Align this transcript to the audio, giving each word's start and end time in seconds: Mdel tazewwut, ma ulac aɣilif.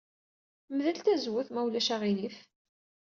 Mdel 0.75 0.97
tazewwut, 1.05 1.49
ma 1.51 1.61
ulac 1.67 1.89
aɣilif. 1.95 2.37